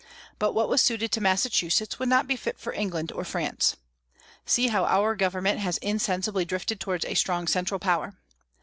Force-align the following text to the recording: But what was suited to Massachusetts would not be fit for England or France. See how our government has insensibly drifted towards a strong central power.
But 0.39 0.53
what 0.53 0.67
was 0.67 0.81
suited 0.81 1.11
to 1.11 1.21
Massachusetts 1.21 1.99
would 1.99 2.09
not 2.09 2.25
be 2.25 2.35
fit 2.35 2.57
for 2.57 2.73
England 2.73 3.11
or 3.11 3.23
France. 3.23 3.75
See 4.47 4.69
how 4.69 4.83
our 4.85 5.15
government 5.15 5.59
has 5.59 5.77
insensibly 5.77 6.43
drifted 6.43 6.79
towards 6.79 7.05
a 7.05 7.13
strong 7.13 7.45
central 7.47 7.79
power. 7.79 8.15